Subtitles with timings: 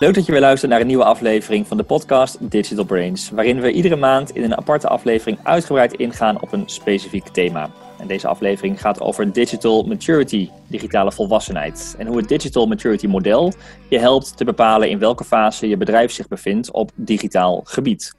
[0.00, 3.60] Leuk dat je weer luistert naar een nieuwe aflevering van de podcast Digital Brains, waarin
[3.60, 7.70] we iedere maand in een aparte aflevering uitgebreid ingaan op een specifiek thema.
[7.98, 13.52] En deze aflevering gaat over digital maturity, digitale volwassenheid, en hoe het digital maturity model
[13.88, 18.14] je helpt te bepalen in welke fase je bedrijf zich bevindt op digitaal gebied.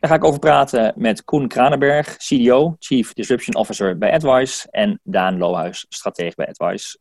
[0.00, 5.00] Daar ga ik over praten met Koen Kranenberg, CDO, Chief Disruption Officer bij AdWise, en
[5.02, 6.98] Daan Lohuis, stratege bij AdWise.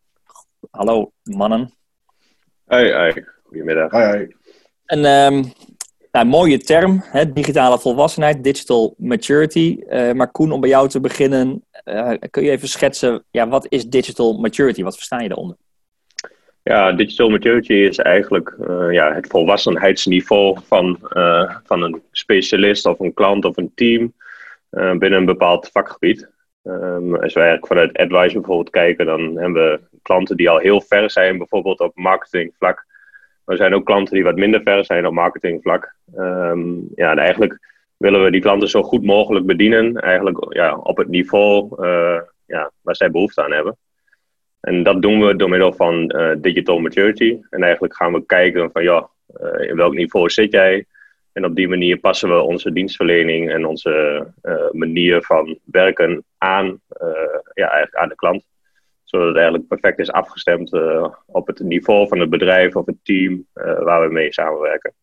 [0.71, 1.73] Hallo mannen.
[2.65, 3.31] Hoi, hoi.
[3.53, 3.91] Goedemiddag.
[3.91, 4.35] Hoi,
[4.85, 5.51] Een um,
[6.11, 9.77] nou, mooie term, hè, digitale volwassenheid, digital maturity.
[9.89, 13.65] Uh, maar Koen, om bij jou te beginnen, uh, kun je even schetsen, ja, wat
[13.69, 14.83] is digital maturity?
[14.83, 15.57] Wat versta je daaronder?
[16.63, 20.97] Ja, digital maturity is eigenlijk uh, ja, het volwassenheidsniveau van,
[21.63, 24.13] van een specialist of een klant of een team
[24.69, 26.29] binnen een bepaald vakgebied.
[26.63, 31.11] Um, als wij vanuit AdWise bijvoorbeeld kijken, dan hebben we klanten die al heel ver
[31.11, 32.91] zijn, bijvoorbeeld op marketingvlak.
[33.45, 35.95] Maar er zijn ook klanten die wat minder ver zijn op marketingvlak.
[36.17, 37.59] Um, ja, en eigenlijk
[37.97, 42.71] willen we die klanten zo goed mogelijk bedienen, eigenlijk ja, op het niveau uh, ja,
[42.81, 43.77] waar zij behoefte aan hebben.
[44.59, 47.37] En dat doen we door middel van uh, digital maturity.
[47.49, 49.09] En eigenlijk gaan we kijken van ja,
[49.41, 50.85] uh, in welk niveau zit jij?
[51.31, 54.27] En op die manier passen we onze dienstverlening en onze
[54.71, 56.81] manier van werken aan,
[57.53, 58.45] ja, eigenlijk aan de klant
[59.13, 62.97] zodat het eigenlijk perfect is afgestemd uh, op het niveau van het bedrijf of het
[63.03, 64.93] team uh, waar we mee samenwerken.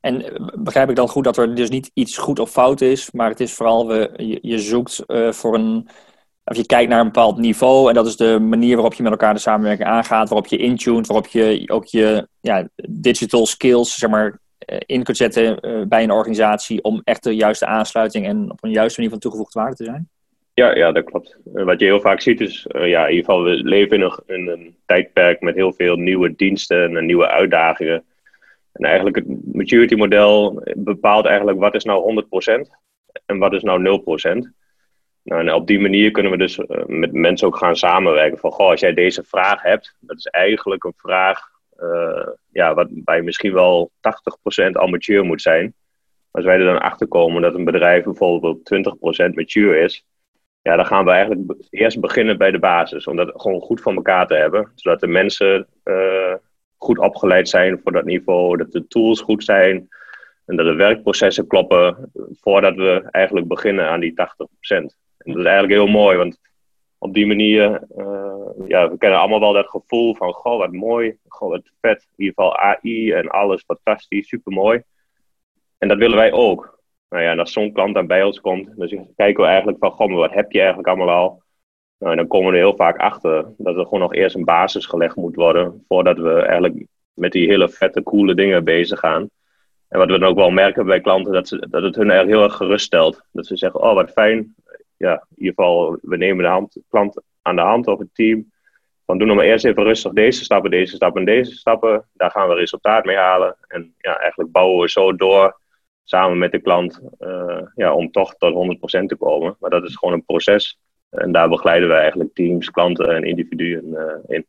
[0.00, 0.24] En
[0.58, 3.40] begrijp ik dan goed dat er dus niet iets goed of fout is, maar het
[3.40, 4.10] is vooral, we,
[4.42, 5.88] je, zoekt voor een,
[6.44, 9.12] of je kijkt naar een bepaald niveau en dat is de manier waarop je met
[9.12, 14.10] elkaar de samenwerking aangaat, waarop je intuned, waarop je ook je ja, digital skills zeg
[14.10, 14.40] maar,
[14.86, 19.00] in kunt zetten bij een organisatie om echt de juiste aansluiting en op een juiste
[19.00, 20.08] manier van toegevoegde waarde te zijn?
[20.54, 21.36] Ja, ja, dat klopt.
[21.44, 24.36] Wat je heel vaak ziet is, uh, ja, in ieder geval, we leven in een,
[24.36, 28.04] in een, tijdperk met heel veel nieuwe diensten en nieuwe uitdagingen.
[28.72, 32.70] En eigenlijk het maturity model bepaalt eigenlijk wat is nou 100%
[33.26, 34.02] en wat is nou
[34.46, 34.48] 0%.
[35.22, 38.38] Nou, en op die manier kunnen we dus met mensen ook gaan samenwerken.
[38.38, 41.40] Van, goh, als jij deze vraag hebt, dat is eigenlijk een vraag
[41.80, 43.90] uh, ja, wat bij misschien wel
[44.68, 45.74] 80% al mature moet zijn.
[46.30, 48.74] Als wij er dan achter komen dat een bedrijf bijvoorbeeld
[49.30, 50.04] 20% mature is,
[50.64, 53.06] ja, dan gaan we eigenlijk eerst beginnen bij de basis.
[53.06, 54.72] Om dat gewoon goed voor elkaar te hebben.
[54.74, 56.34] Zodat de mensen uh,
[56.76, 58.56] goed opgeleid zijn voor dat niveau.
[58.56, 59.88] Dat de tools goed zijn.
[60.46, 62.12] En dat de werkprocessen kloppen.
[62.40, 64.16] Voordat we eigenlijk beginnen aan die 80%.
[64.68, 64.88] En
[65.18, 66.16] dat is eigenlijk heel mooi.
[66.16, 66.40] Want
[66.98, 71.18] op die manier, uh, ja, we kennen allemaal wel dat gevoel van, goh, wat mooi,
[71.28, 72.06] goh, wat vet.
[72.16, 74.82] In ieder geval AI en alles fantastisch, supermooi.
[75.78, 76.73] En dat willen wij ook
[77.14, 79.90] nou ja, en als zo'n klant dan bij ons komt, dan kijken we eigenlijk van,
[79.90, 81.42] goh, wat heb je eigenlijk allemaal al?
[81.98, 84.44] Nou, en dan komen we er heel vaak achter dat er gewoon nog eerst een
[84.44, 89.28] basis gelegd moet worden, voordat we eigenlijk met die hele vette, coole dingen bezig gaan.
[89.88, 92.38] En wat we dan ook wel merken bij klanten, dat, ze, dat het hun eigenlijk
[92.38, 93.22] heel erg geruststelt.
[93.32, 94.54] Dat ze zeggen, oh wat fijn,
[94.96, 98.52] ja, in ieder geval, we nemen de hand, klant aan de hand of het team.
[99.06, 102.08] Van doen we maar eerst even rustig deze stappen, deze stappen en deze stappen.
[102.12, 103.56] Daar gaan we resultaat mee halen.
[103.68, 105.62] En ja, eigenlijk bouwen we zo door
[106.04, 109.56] samen met de klant uh, ja, om toch tot 100% te komen.
[109.60, 110.78] Maar dat is gewoon een proces.
[111.10, 114.46] En daar begeleiden we eigenlijk teams, klanten en individuen uh, in.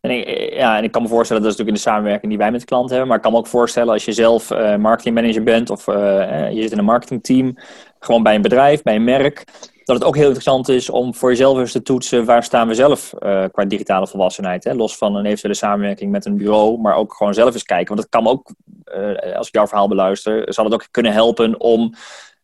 [0.00, 2.40] En ik, ja, en ik kan me voorstellen, dat is natuurlijk in de samenwerking die
[2.40, 3.08] wij met klanten hebben.
[3.08, 6.72] Maar ik kan me ook voorstellen als je zelf uh, marketingmanager bent of je zit
[6.72, 7.54] in een marketingteam,
[7.98, 9.44] gewoon bij een bedrijf, bij een merk
[9.84, 12.74] dat het ook heel interessant is om voor jezelf eens te toetsen waar staan we
[12.74, 14.64] zelf uh, qua digitale volwassenheid.
[14.64, 14.74] Hè?
[14.74, 17.88] Los van een eventuele samenwerking met een bureau, maar ook gewoon zelf eens kijken.
[17.88, 18.54] Want het kan ook,
[18.96, 21.94] uh, als ik jouw verhaal beluister, zal het ook kunnen helpen om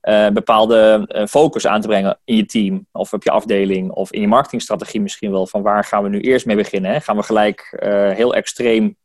[0.02, 4.20] uh, bepaalde focus aan te brengen in je team of op je afdeling of in
[4.20, 5.46] je marketingstrategie misschien wel.
[5.46, 6.90] Van waar gaan we nu eerst mee beginnen?
[6.90, 7.00] Hè?
[7.00, 7.76] Gaan we gelijk
[8.14, 8.96] heel extreem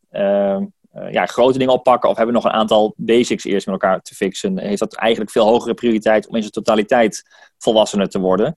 [1.09, 2.09] ja, grote dingen oppakken?
[2.09, 4.59] Of hebben we nog een aantal basics eerst met elkaar te fixen?
[4.59, 7.23] Heeft dat eigenlijk veel hogere prioriteit om in zijn totaliteit
[7.57, 8.55] volwassener te worden?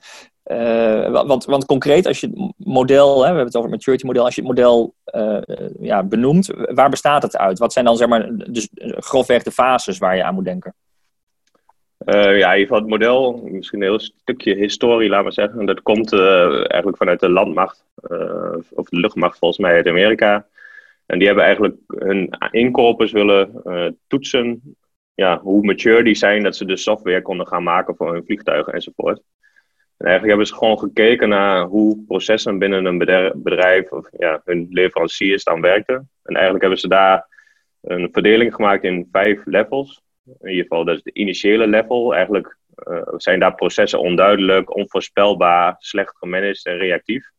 [0.52, 4.06] Uh, want, want concreet, als je het model, hè, we hebben het over het maturity
[4.06, 5.38] model, als je het model uh,
[5.80, 7.58] ja, benoemt, waar bestaat het uit?
[7.58, 10.74] Wat zijn dan zeg maar dus grofweg de fases waar je aan moet denken?
[12.04, 15.66] Uh, ja, in ieder geval het model, misschien een heel stukje historie, laten we zeggen.
[15.66, 17.84] Dat komt eigenlijk vanuit de landmacht,
[18.70, 20.46] of de luchtmacht volgens mij uit Amerika.
[21.08, 24.76] En die hebben eigenlijk hun inkopers willen uh, toetsen
[25.14, 28.72] ja, hoe mature die zijn, dat ze de software konden gaan maken voor hun vliegtuigen
[28.72, 29.22] enzovoort.
[29.96, 32.98] En eigenlijk hebben ze gewoon gekeken naar hoe processen binnen een
[33.42, 36.10] bedrijf of ja, hun leveranciers dan werkten.
[36.22, 37.26] En eigenlijk hebben ze daar
[37.80, 40.02] een verdeling gemaakt in vijf levels.
[40.24, 42.14] In ieder geval, dat is de initiële level.
[42.14, 42.56] Eigenlijk
[42.88, 47.30] uh, zijn daar processen onduidelijk, onvoorspelbaar, slecht gemanaged en reactief.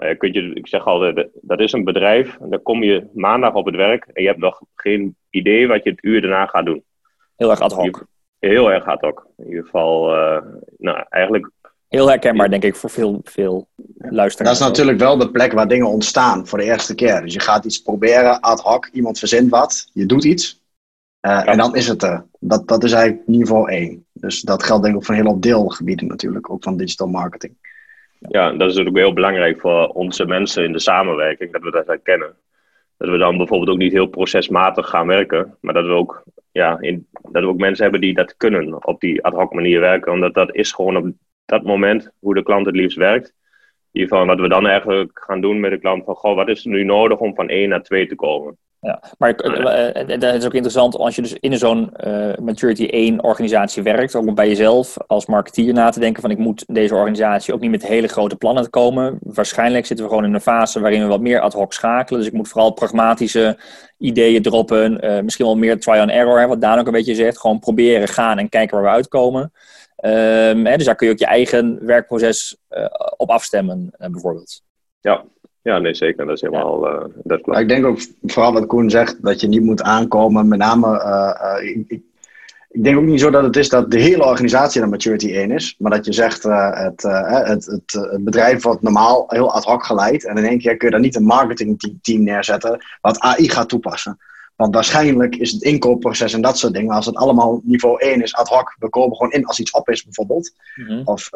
[0.00, 2.36] Uh, je, ik zeg altijd, dat is een bedrijf.
[2.40, 5.90] Dan kom je maandag op het werk en je hebt nog geen idee wat je
[5.90, 6.84] het uur daarna gaat doen.
[7.36, 8.06] Heel erg ad hoc.
[8.38, 9.26] Heel erg ad hoc.
[9.36, 10.42] In ieder geval, uh,
[10.78, 11.50] nou, eigenlijk...
[11.88, 13.68] Heel herkenbaar, denk ik, voor veel, veel
[13.98, 14.58] luisteraars.
[14.58, 17.22] Dat is natuurlijk wel de plek waar dingen ontstaan voor de eerste keer.
[17.22, 20.62] Dus je gaat iets proberen, ad hoc, iemand verzint wat, je doet iets.
[21.26, 22.26] Uh, En dan is het er.
[22.38, 24.06] Dat, dat is eigenlijk niveau 1.
[24.12, 27.69] Dus dat geldt denk ik voor een hele hoop deelgebieden natuurlijk, ook van digital marketing.
[28.28, 31.86] Ja, dat is natuurlijk heel belangrijk voor onze mensen in de samenwerking, dat we dat
[31.86, 32.36] herkennen.
[32.96, 36.22] Dat we dan bijvoorbeeld ook niet heel procesmatig gaan werken, maar dat we ook,
[36.52, 39.80] ja, in, dat we ook mensen hebben die dat kunnen op die ad hoc manier
[39.80, 40.12] werken.
[40.12, 41.12] Omdat dat is gewoon op
[41.44, 43.34] dat moment hoe de klant het liefst werkt.
[43.92, 46.70] Geval wat we dan eigenlijk gaan doen met de klant van, goh, wat is er
[46.70, 48.58] nu nodig om van 1 naar 2 te komen?
[48.80, 53.22] Ja, maar uh, dat is ook interessant als je dus in zo'n uh, Maturity 1
[53.22, 56.94] organisatie werkt, ook om bij jezelf als marketeer na te denken van ik moet deze
[56.94, 59.18] organisatie ook niet met hele grote plannen komen.
[59.22, 62.20] Waarschijnlijk zitten we gewoon in een fase waarin we wat meer ad hoc schakelen.
[62.20, 63.58] Dus ik moet vooral pragmatische
[63.98, 67.14] ideeën droppen, uh, misschien wel meer try and error, hè, wat Daan ook een beetje
[67.14, 67.38] zegt.
[67.38, 69.52] Gewoon proberen, gaan en kijken waar we uitkomen.
[70.04, 72.56] Um, hè, dus daar kun je ook je eigen werkproces
[73.16, 74.62] op afstemmen, bijvoorbeeld.
[75.00, 75.24] Ja,
[75.62, 76.26] ja, nee, zeker.
[76.26, 76.86] Dat is helemaal.
[76.86, 76.94] Ja.
[76.94, 77.58] Uh, dat klopt.
[77.58, 80.48] ik denk ook vooral wat Koen zegt, dat je niet moet aankomen.
[80.48, 82.02] Met name, uh, uh, ik, ik,
[82.70, 85.50] ik, denk ook niet zo dat het is dat de hele organisatie naar Maturity 1
[85.50, 85.74] is.
[85.78, 90.24] Maar dat je zegt, het, het, het, het, bedrijf wordt normaal heel ad hoc geleid.
[90.24, 94.18] En in één keer kun je daar niet een marketingteam neerzetten wat AI gaat toepassen.
[94.60, 98.34] Want waarschijnlijk is het inkoopproces en dat soort dingen, als het allemaal niveau 1 is,
[98.34, 100.52] ad hoc, we komen gewoon in als iets op is bijvoorbeeld.
[100.74, 101.02] Mm -hmm.
[101.04, 101.28] Of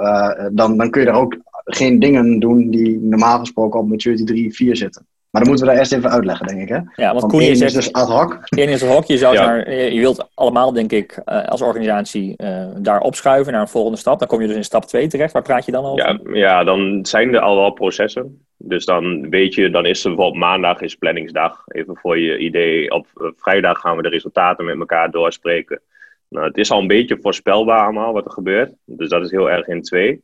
[0.53, 4.55] dan, dan kun je daar ook geen dingen doen die normaal gesproken op maturity 3,
[4.55, 5.07] 4 zitten.
[5.31, 6.69] Maar dan moeten we daar eerst even uitleggen, denk ik.
[6.69, 7.05] Hè?
[7.05, 8.39] Ja, want zegt, is dus ad hoc.
[8.49, 9.05] Eén is ad hoc.
[9.05, 9.47] Je, zou ja.
[9.47, 14.19] naar, je wilt allemaal, denk ik, als organisatie uh, daar opschuiven naar een volgende stap.
[14.19, 15.33] Dan kom je dus in stap 2 terecht.
[15.33, 16.07] Waar praat je dan over?
[16.07, 18.47] Ja, ja, dan zijn er al wel processen.
[18.57, 21.63] Dus dan weet je, dan is er bijvoorbeeld maandag is planningsdag.
[21.67, 22.91] Even voor je idee.
[22.91, 25.83] Op vrijdag gaan we de resultaten met elkaar doorspreken.
[26.29, 28.75] Nou, het is al een beetje voorspelbaar allemaal wat er gebeurt.
[28.85, 30.23] Dus dat is heel erg in 2.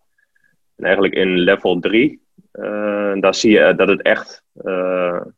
[0.76, 2.22] En eigenlijk in level 3,
[2.52, 4.42] uh, daar zie je dat het echt,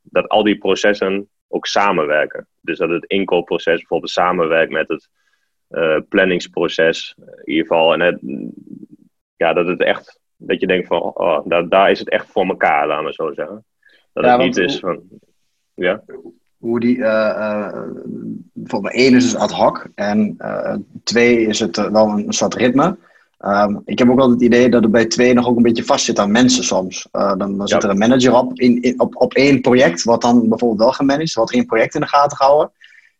[0.02, 2.46] dat al die processen ook samenwerken.
[2.60, 7.92] Dus dat het inkoopproces bijvoorbeeld samenwerkt met het planningsproces, in ieder geval.
[7.92, 8.18] En het,
[9.36, 12.46] ja, dat het echt, dat je denkt van, oh, daar, daar is het echt voor
[12.46, 13.64] elkaar, laten we zo zeggen.
[14.12, 15.00] Dat ja, het niet is van,
[15.74, 16.02] ja.
[16.58, 16.96] Hoe die,
[18.52, 20.36] bijvoorbeeld één is dus ad hoc en
[21.04, 22.96] twee is het wel een soort ritme.
[23.44, 25.84] Um, ik heb ook wel het idee dat er bij twee nog ook een beetje
[25.84, 27.08] vast zit aan mensen soms.
[27.12, 30.20] Uh, dan, dan zit er een manager op, in, in, op, op één project, wat
[30.20, 32.72] dan bijvoorbeeld wel gemanaged, wordt één project in de gaten gehouden.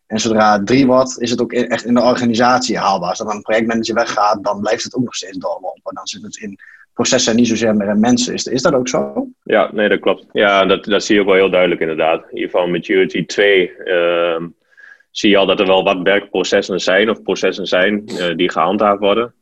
[0.06, 3.08] En zodra het drie wordt, is het ook echt in de organisatie haalbaar.
[3.08, 5.94] Als dan een projectmanager weggaat, dan blijft het ook nog steeds doorlopen.
[5.94, 6.58] Dan zit het in
[6.94, 8.34] processen en niet zozeer meer mensen.
[8.34, 9.26] Is, is dat ook zo?
[9.42, 10.26] Ja, nee, dat klopt.
[10.32, 12.22] Ja, dat, dat zie je ook wel heel duidelijk inderdaad.
[12.22, 14.42] In ieder geval Maturity 2 uh,
[15.10, 19.00] zie je al dat er wel wat werkprocessen zijn of processen zijn uh, die gehandhaafd
[19.00, 19.34] worden.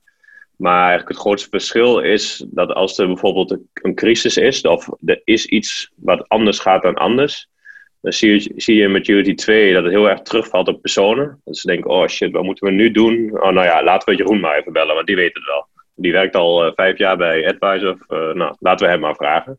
[0.57, 5.21] Maar eigenlijk het grootste verschil is dat als er bijvoorbeeld een crisis is, of er
[5.25, 7.49] is iets wat anders gaat dan anders,
[8.01, 11.41] dan zie je, zie je in Maturity 2 dat het heel erg terugvalt op personen.
[11.45, 13.31] Dat ze denken, oh shit, wat moeten we nu doen?
[13.33, 15.69] Oh nou ja, laten we Jeroen maar even bellen, want die weet het wel.
[16.01, 17.99] Die werkt al uh, vijf jaar bij Advisor.
[18.09, 19.59] Uh, nou, laten we hem maar vragen.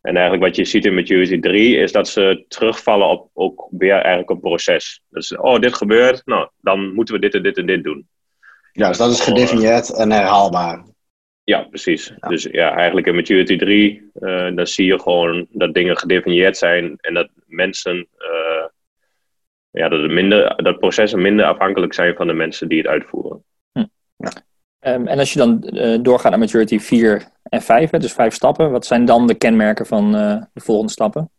[0.00, 3.94] En eigenlijk wat je ziet in Maturity 3 is dat ze terugvallen op ook weer
[3.94, 5.02] eigenlijk een proces.
[5.08, 8.08] Dus, oh, dit gebeurt, nou, dan moeten we dit en dit en dit doen.
[8.72, 10.84] Ja, dus dat is gedefinieerd en herhaalbaar.
[11.44, 12.14] Ja, precies.
[12.20, 12.28] Ja.
[12.28, 16.96] Dus ja, eigenlijk in Maturity 3, uh, dan zie je gewoon dat dingen gedefinieerd zijn
[17.00, 18.64] en dat mensen, uh,
[19.70, 23.44] ja, dat, minder, dat processen minder afhankelijk zijn van de mensen die het uitvoeren.
[23.72, 23.84] Hm.
[24.16, 24.32] Ja.
[24.86, 28.34] Um, en als je dan uh, doorgaat naar Maturity 4 en 5, hè, dus vijf
[28.34, 31.30] stappen, wat zijn dan de kenmerken van de volgende stappen?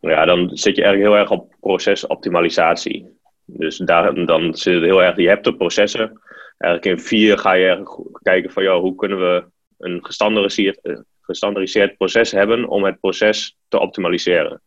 [0.00, 3.18] Ja, dan zit je eigenlijk heel erg op procesoptimalisatie.
[3.44, 6.20] Dus daar, dan zit het heel erg, je hebt de processen,
[6.58, 7.82] eigenlijk in vier ga je
[8.22, 9.44] kijken van ja, hoe kunnen we
[9.78, 14.60] een gestandardiseerd, eh, gestandardiseerd proces hebben om het proces te optimaliseren.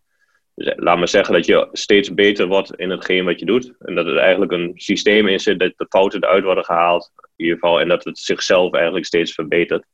[0.62, 3.74] Eh, laat maar zeggen dat je steeds beter wordt in hetgeen wat je doet.
[3.80, 7.12] En dat er eigenlijk een systeem in zit dat de fouten eruit worden gehaald.
[7.36, 7.80] In ieder geval.
[7.80, 9.86] En dat het zichzelf eigenlijk steeds verbetert.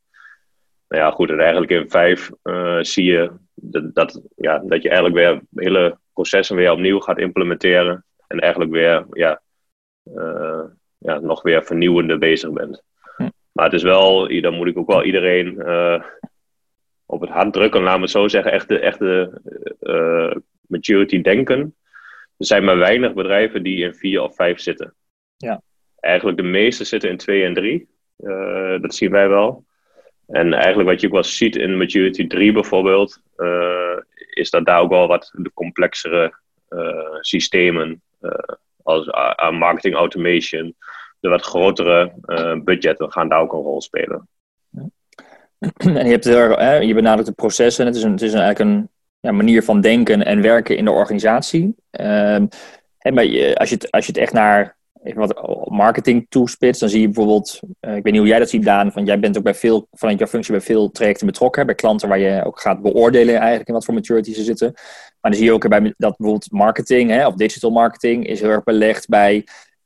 [0.87, 1.29] Nou ja, goed.
[1.29, 5.97] En eigenlijk in vijf uh, zie je dat, dat, ja, dat je eigenlijk weer hele
[6.13, 8.05] processen weer opnieuw gaat implementeren.
[8.27, 9.41] En eigenlijk weer ja,
[10.15, 10.63] uh,
[10.97, 12.83] ja, nog weer vernieuwender bezig bent.
[13.15, 13.29] Hm.
[13.51, 16.03] Maar het is wel, dan moet ik ook wel iedereen uh,
[17.05, 19.41] op het hart drukken, laat me het zo zeggen, echt de, echt de
[19.81, 20.35] uh,
[20.67, 21.75] maturity denken.
[22.37, 24.93] Er zijn maar weinig bedrijven die in vier of vijf zitten.
[25.37, 25.61] Ja.
[25.99, 27.87] Eigenlijk de meeste zitten in twee en drie.
[28.19, 29.65] Uh, dat zien wij wel.
[30.27, 33.21] En eigenlijk wat je ook wel ziet in Maturity 3 bijvoorbeeld,
[34.29, 36.33] is dat daar ook wel wat de complexere
[37.19, 38.01] systemen
[38.83, 39.05] als
[39.51, 40.75] marketing automation,
[41.19, 42.13] de wat grotere
[42.63, 44.27] budgetten gaan daar ook een rol spelen.
[45.77, 47.85] En je, hebt er, hè, je benadrukt de processen.
[47.85, 48.89] Het is, een, het is eigenlijk een
[49.27, 51.75] ja, manier van denken en werken in de organisatie.
[51.89, 52.49] en
[52.99, 54.77] ehm, bij, als, je het, als je het echt naar
[55.15, 58.63] wat marketing toespitst, dan zie je bijvoorbeeld, uh, ik weet niet hoe jij dat ziet,
[58.63, 61.75] Daan, van jij bent ook bij veel, vanuit jouw functie bij veel trajecten betrokken, bij
[61.75, 64.71] klanten waar je ook gaat beoordelen eigenlijk in wat voor maturity ze zitten.
[64.73, 68.49] Maar dan zie je ook bij dat bijvoorbeeld marketing hè, of digital marketing is heel
[68.49, 69.35] erg belegd bij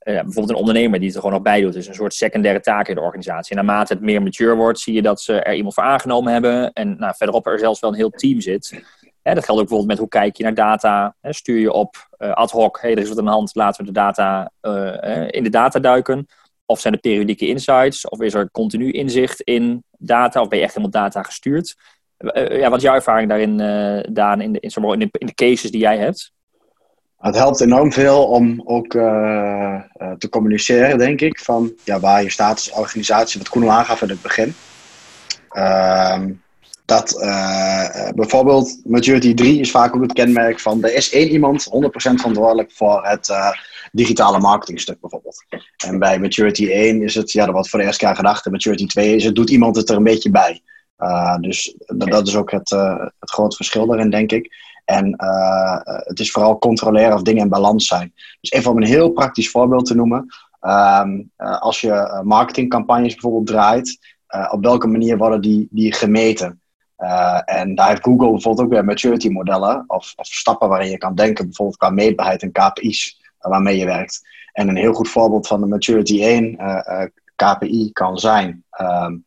[0.04, 1.74] uh, bijvoorbeeld een ondernemer die het er gewoon nog bij doet.
[1.74, 3.58] Dus een soort secundaire taak in de organisatie.
[3.58, 6.74] En naarmate het meer mature wordt, zie je dat ze er iemand voor aangenomen hebben.
[6.74, 8.84] En nou, verderop er zelfs wel een heel team zit.
[9.24, 11.16] Dat geldt ook bijvoorbeeld met hoe kijk je naar data.
[11.22, 13.92] stuur je op uh, ad hoc, hey, er is wat aan de hand, laten we
[13.92, 16.28] de data uh, in de data duiken.
[16.66, 18.10] Of zijn er periodieke insights?
[18.10, 20.42] Of is er continu inzicht in data?
[20.42, 21.76] Of ben je echt helemaal data gestuurd?
[22.34, 23.58] ja, wat is jouw ervaring daarin,
[24.14, 26.32] Daan, in de, in, de, in de cases die jij hebt?
[27.18, 28.92] Het helpt enorm veel om ook
[30.18, 34.02] te communiceren, denk ik, van ja, waar je staat als organisatie, wat Koen al aangaf
[34.02, 34.56] in het begin.
[35.52, 36.24] Uh,
[36.92, 41.66] dat uh, bijvoorbeeld Maturity 3 is vaak ook het kenmerk van er is één iemand
[41.66, 43.34] 100% verantwoordelijk voor het
[43.92, 45.46] digitale marketingstuk bijvoorbeeld.
[45.86, 48.46] En bij Maturity 1 is het, ja, dat wordt voor de eerste keer gedacht.
[48.46, 50.62] En Maturity 2 is het, doet iemand het er een beetje bij.
[51.40, 52.70] dus dat, is ook het,
[53.20, 54.50] het grote verschil daarin, denk ik.
[54.86, 58.14] En uh, het is vooral controleren of dingen in balans zijn.
[58.42, 60.26] Dus even om een heel praktisch voorbeeld te noemen.
[60.62, 63.98] Um, uh, als je marketingcampagnes bijvoorbeeld draait,
[64.36, 66.61] uh, op welke manier worden die, die gemeten?
[67.46, 71.16] En daar heeft Google bijvoorbeeld ook weer maturity modellen of, of, stappen waarin je kan
[71.16, 74.28] denken, bijvoorbeeld qua meetbaarheid en KPI's waarmee je werkt.
[74.54, 76.58] En een heel goed voorbeeld van de maturity 1
[77.36, 78.64] KPI kan zijn.
[78.82, 79.26] Um,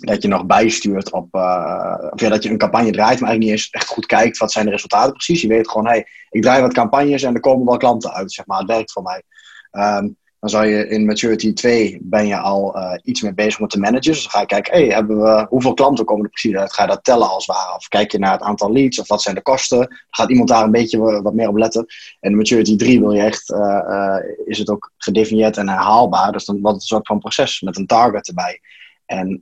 [0.00, 3.38] dat je nog bijstuurt op, uh, of ja, dat je een campagne draait, maar eigenlijk
[3.38, 5.40] niet eens echt goed kijkt wat zijn de resultaten precies.
[5.40, 8.46] Je weet gewoon, hey, ik draai wat campagnes en er komen wel klanten uit, zeg
[8.46, 8.58] maar.
[8.58, 9.22] Het werkt voor mij.
[9.70, 13.70] Um, dan zou je in Maturity 2 ben je al uh, iets meer bezig met
[13.70, 14.22] de managers.
[14.22, 16.72] Dus ga je kijken, hey, hebben we, hoeveel klanten komen er precies uit?
[16.72, 17.76] Ga je dat tellen als het ware?
[17.76, 20.00] Of kijk je naar het aantal leads of wat zijn de kosten?
[20.10, 21.86] Gaat iemand daar een beetje wat meer op letten.
[22.20, 26.32] En in Maturity 3 wil je echt, uh, is het ook gedefinieerd en herhaalbaar.
[26.32, 28.60] Dus dan het een soort van proces met een target erbij.
[29.06, 29.38] En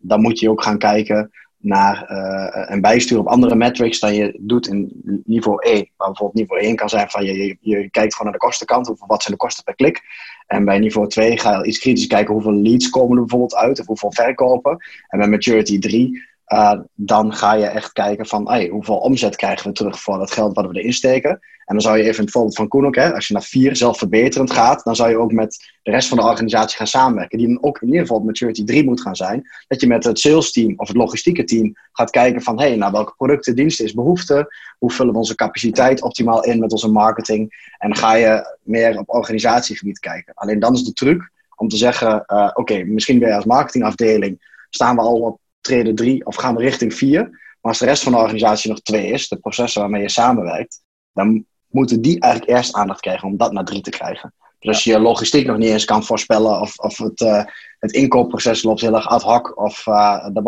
[0.00, 1.30] dan moet je ook gaan kijken
[1.60, 5.74] naar uh, en bijsturen op andere metrics dan je doet in niveau 1.
[5.96, 8.86] Waar bijvoorbeeld niveau 1 kan zijn van je, je, je kijkt gewoon naar de kostenkant,
[8.86, 10.02] hoeveel, wat zijn de kosten per klik.
[10.46, 13.80] En bij niveau 2 ga je iets kritisch kijken hoeveel leads komen er bijvoorbeeld uit
[13.80, 14.84] of hoeveel verkopen.
[15.08, 19.68] En bij maturity 3 uh, dan ga je echt kijken van hey, hoeveel omzet krijgen
[19.68, 21.30] we terug voor dat geld wat we erin steken.
[21.30, 23.76] En dan zou je even het voorbeeld van Koen ook, hè, als je naar vier
[23.76, 27.38] zelfverbeterend gaat, dan zou je ook met de rest van de organisatie gaan samenwerken.
[27.38, 29.48] Die dan ook in ieder geval op maturity 3 moet gaan zijn.
[29.68, 32.92] Dat je met het sales team of het logistieke team gaat kijken van hey, nou,
[32.92, 34.54] welke producten, diensten is behoefte?
[34.78, 37.72] Hoe vullen we onze capaciteit optimaal in met onze marketing?
[37.78, 40.34] En ga je meer op organisatiegebied kijken.
[40.34, 44.64] Alleen dan is de truc om te zeggen, uh, oké, misschien ben je als marketingafdeling,
[44.70, 45.40] staan we al op
[45.70, 47.22] treden 3 of gaan we richting 4.
[47.60, 50.82] Maar als de rest van de organisatie nog 2 is, de processen waarmee je samenwerkt,
[51.12, 54.34] dan moeten die eigenlijk eerst aandacht krijgen om dat naar 3 te krijgen.
[54.58, 57.44] Dus als je logistiek nog niet eens kan voorspellen of, of het, uh,
[57.78, 60.42] het inkoopproces loopt heel erg ad hoc of uh, er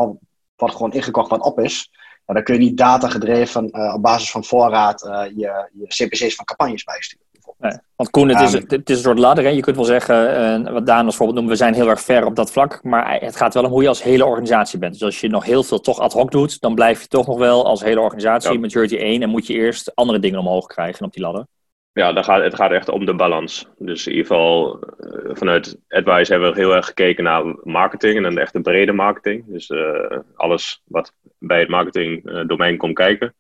[0.57, 1.91] wordt gewoon ingekocht wat op is,
[2.27, 5.01] dan kun je niet data gedreven uh, op basis van voorraad
[5.37, 7.27] je, je CPC's van campagnes bijsturen.
[7.63, 9.45] Nee, want Koen, het is, het is een soort ladder.
[9.45, 9.51] Hè?
[9.51, 12.25] Je kunt wel zeggen, uh, wat Daan als voorbeeld noemt, we zijn heel erg ver
[12.25, 12.83] op dat vlak.
[12.83, 14.93] Maar het gaat wel om hoe je als hele organisatie bent.
[14.93, 17.39] Dus als je nog heel veel toch ad hoc doet, dan blijf je toch nog
[17.39, 18.59] wel als hele organisatie ja.
[18.59, 19.23] maturity 1.
[19.23, 21.47] En moet je eerst andere dingen omhoog krijgen op die ladder.
[21.93, 23.69] Ja, dan gaat, het gaat echt om de balans.
[23.79, 28.17] Dus in ieder geval, uh, vanuit Advice hebben we heel erg gekeken naar marketing.
[28.17, 29.45] En dan echt de brede marketing.
[29.47, 33.35] Dus uh, alles wat bij het marketingdomein komt kijken.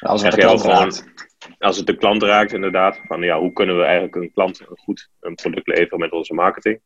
[0.00, 0.92] Ja, als het gewoon
[1.58, 5.08] als het de klant raakt, inderdaad, van ja, hoe kunnen we eigenlijk een klant goed
[5.20, 6.80] een product leveren met onze marketing?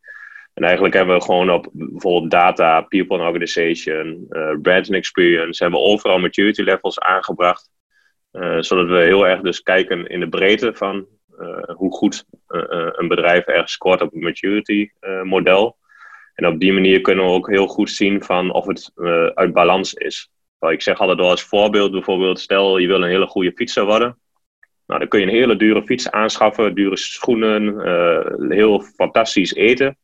[0.55, 5.63] En eigenlijk hebben we gewoon op bijvoorbeeld data, people and organization, uh, brand and experience,
[5.63, 7.71] hebben we overal maturity levels aangebracht.
[8.33, 11.07] Uh, zodat we heel erg dus kijken in de breedte van
[11.41, 14.91] uh, hoe goed een bedrijf ergens scoort op een maturity
[15.23, 15.77] model.
[16.35, 18.93] En op die manier kunnen we ook heel goed zien van of het
[19.35, 20.31] uit balans is.
[20.61, 24.19] Ik zeg altijd wel als voorbeeld bijvoorbeeld, stel je wil een hele goede fietser worden.
[24.87, 29.97] Nou, dan kun je een hele dure fiets aanschaffen, dure schoenen, uh, heel fantastisch eten.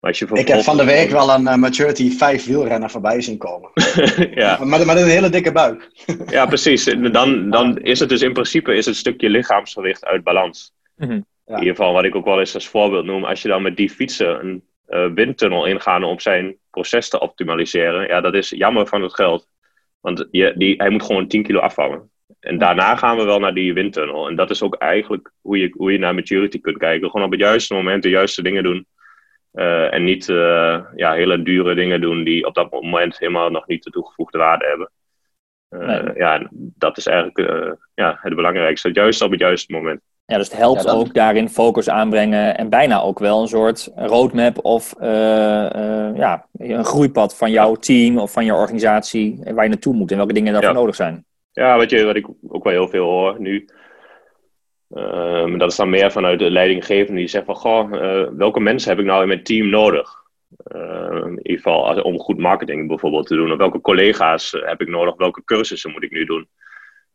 [0.00, 3.20] Maar als je Ik heb van de week wel een uh, Maturity 5 wielrenner voorbij
[3.20, 3.70] zien komen.
[4.34, 4.64] ja.
[4.64, 5.90] maar, met een hele dikke buik.
[6.26, 6.84] ja, precies.
[7.12, 10.72] Dan, dan is het dus in principe is het stukje lichaamsgewicht uit balans.
[10.96, 11.26] Mm -hmm.
[11.46, 11.54] ja.
[11.54, 13.76] In ieder geval, wat ik ook wel eens als voorbeeld noem, als je dan met
[13.76, 18.86] die fietsen een uh, windtunnel ingaan om zijn proces te optimaliseren, ja, dat is jammer
[18.86, 19.48] van het geld.
[20.00, 22.10] Want je, die, hij moet gewoon 10 kilo afvallen.
[22.42, 24.28] En daarna gaan we wel naar die windtunnel.
[24.28, 27.10] En dat is ook eigenlijk hoe je, hoe je naar maturity kunt kijken.
[27.10, 28.86] Gewoon op het juiste moment de juiste dingen doen.
[29.54, 33.66] Uh, en niet uh, ja, hele dure dingen doen die op dat moment helemaal nog
[33.66, 34.90] niet de toegevoegde waarde hebben.
[35.70, 36.14] Uh, nee.
[36.14, 37.38] Ja, dat is eigenlijk
[37.94, 38.88] ja, het belangrijkste.
[38.88, 40.00] Het juiste op het juiste moment.
[40.24, 43.90] Ja, dus het helpt ja, ook daarin focus aanbrengen en bijna ook wel een soort
[43.94, 44.94] roadmap of
[46.14, 50.16] ja, een groeipad van jouw team of van jouw organisatie waar je naartoe moet en
[50.16, 50.78] welke dingen daarvoor ja.
[50.78, 51.24] nodig zijn.
[51.52, 53.68] Ja, wat, je, wat ik ook wel heel veel hoor nu.
[54.90, 58.90] Uh, dat is dan meer vanuit de leidinggevende die zegt van, goh, uh, welke mensen
[58.90, 60.10] heb ik nou in mijn team nodig?
[60.74, 63.52] Uh, in ieder geval als, om goed marketing bijvoorbeeld te doen.
[63.52, 65.16] Of welke collega's heb ik nodig?
[65.16, 66.48] Welke cursussen moet ik nu doen?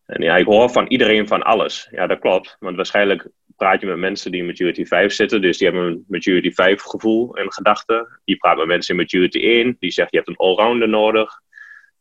[0.06, 1.88] En ja, ik hoor van iedereen van alles.
[1.91, 2.56] Ja, dat klopt.
[2.60, 5.41] Want waarschijnlijk praat je met mensen die in Maturity 5 zitten.
[5.41, 8.20] Dus die hebben een Maturity 5 gevoel en gedachten.
[8.24, 9.75] Je praat met mensen in Maturity 1.
[9.79, 11.41] Die zegt je hebt een allrounder nodig.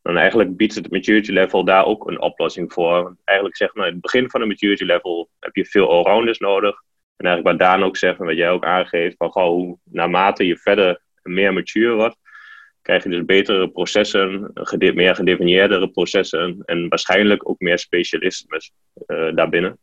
[0.07, 3.15] En eigenlijk biedt het maturity level daar ook een oplossing voor.
[3.23, 6.81] Eigenlijk zeg maar, in het begin van een maturity level heb je veel allrounders nodig.
[7.15, 10.45] En eigenlijk wat Daan ook zegt en wat jij ook aangeeft, van goh, hoe, naarmate
[10.45, 12.17] je verder meer mature wordt,
[12.81, 18.61] krijg je dus betere processen, meer gedefinieerdere processen en waarschijnlijk ook meer specialisme
[19.07, 19.79] uh, daarbinnen.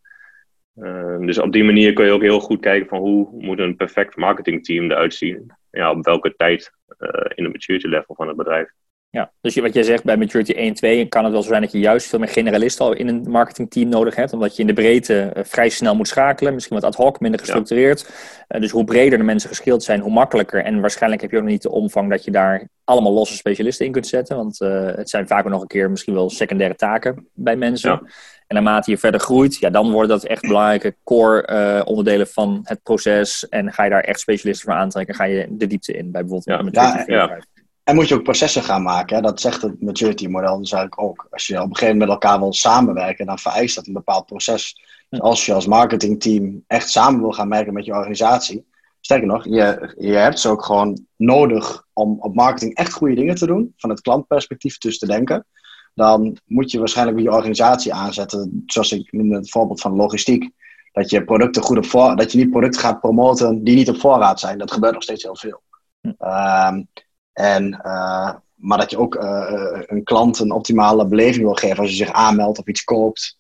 [0.77, 3.77] Uh, dus op die manier kun je ook heel goed kijken van hoe moet een
[3.77, 5.53] perfect marketingteam eruit zien.
[5.71, 8.73] Ja, op welke tijd uh, in de maturity level van het bedrijf.
[9.15, 11.73] Ja, dus wat jij zegt bij Maturity 1 2 kan het wel zo zijn dat
[11.73, 14.33] je juist veel meer generalisten al in een marketingteam nodig hebt.
[14.33, 16.55] Omdat je in de breedte uh, vrij snel moet schakelen.
[16.55, 18.01] Misschien wat ad hoc, minder gestructureerd.
[18.01, 18.57] Ja.
[18.57, 20.65] Uh, dus hoe breder de mensen geschild zijn, hoe makkelijker.
[20.65, 23.87] En waarschijnlijk heb je ook nog niet de omvang dat je daar allemaal losse specialisten
[23.87, 24.37] in kunt zetten.
[24.37, 27.91] Want uh, het zijn vaak ook nog een keer misschien wel secundaire taken bij mensen.
[27.91, 28.03] Ja.
[28.47, 32.83] En naarmate je verder groeit, ja, dan worden dat echt belangrijke core onderdelen van het
[32.83, 33.49] proces.
[33.49, 36.11] En ga je daar echt specialisten voor aantrekken, ga je de diepte in.
[36.11, 36.63] Bij bijvoorbeeld ja.
[36.63, 37.39] Maturity ja,
[37.85, 39.17] en moet je ook processen gaan maken.
[39.17, 39.23] Hè?
[39.23, 41.27] Dat zegt het maturity model dus eigenlijk ook.
[41.31, 44.27] Als je op een gegeven moment met elkaar wil samenwerken, dan vereist dat een bepaald
[44.27, 44.81] proces.
[45.09, 48.67] Dus als je als marketingteam echt samen wil gaan werken met je organisatie,
[49.01, 53.35] sterker nog, je, je hebt ze ook gewoon nodig om op marketing echt goede dingen
[53.35, 55.47] te doen, van het klantperspectief dus te denken.
[55.95, 60.51] Dan moet je waarschijnlijk je organisatie aanzetten, zoals ik noemde het voorbeeld van logistiek.
[60.93, 64.01] Dat je producten goed op voor, dat je niet producten gaat promoten die niet op
[64.01, 64.59] voorraad zijn.
[64.59, 65.63] Dat gebeurt nog steeds heel veel.
[66.03, 66.89] Um,
[67.35, 71.91] en, uh, maar dat je ook uh, een klant een optimale beleving wil geven als
[71.91, 73.39] je zich aanmeldt of iets koopt.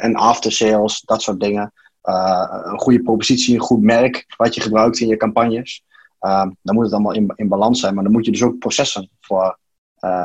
[0.00, 1.72] En after sales, dat soort dingen.
[2.02, 5.84] een goede propositie, een goed merk wat je gebruikt in je campagnes.
[6.18, 7.94] dan moet het allemaal in, in balans zijn.
[7.94, 9.58] Maar dan moet je dus ook processen voor